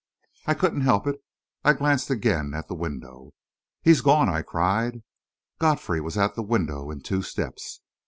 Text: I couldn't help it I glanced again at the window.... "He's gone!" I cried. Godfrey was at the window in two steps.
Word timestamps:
I 0.47 0.55
couldn't 0.55 0.81
help 0.81 1.05
it 1.05 1.23
I 1.63 1.73
glanced 1.73 2.09
again 2.09 2.55
at 2.55 2.67
the 2.67 2.73
window.... 2.73 3.35
"He's 3.83 4.01
gone!" 4.01 4.29
I 4.29 4.41
cried. 4.41 5.03
Godfrey 5.59 6.01
was 6.01 6.17
at 6.17 6.33
the 6.33 6.41
window 6.41 6.89
in 6.89 7.01
two 7.01 7.21
steps. 7.21 7.81